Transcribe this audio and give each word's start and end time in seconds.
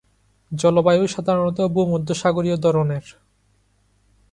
জলবায়ু 0.51 1.03
সাধারণত 1.07 1.59
ভূমধ্যসাগরীয় 1.67 2.57
ধরনের। 2.57 3.05